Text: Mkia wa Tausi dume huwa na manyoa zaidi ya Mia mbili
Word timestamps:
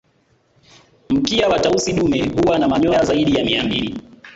Mkia 1.09 1.47
wa 1.49 1.59
Tausi 1.59 1.93
dume 1.93 2.27
huwa 2.41 2.59
na 2.59 2.67
manyoa 2.67 3.05
zaidi 3.05 3.35
ya 3.35 3.45
Mia 3.45 3.63
mbili 3.63 4.01